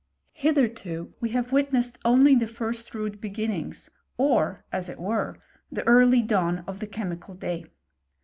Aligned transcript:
Hitherto 0.33 1.13
we 1.19 1.29
have 1.29 1.51
witnessed 1.51 1.99
only 2.03 2.33
the 2.33 2.47
fin 2.47 3.17
beginnings, 3.19 3.91
or, 4.17 4.65
as 4.71 4.89
it 4.89 4.97
were, 4.99 5.37
the 5.71 5.85
early 5.85 6.23
dawn 6.23 6.63
of 6.65 6.79
t 6.79 6.87
mical 6.87 7.37
day. 7.39 7.65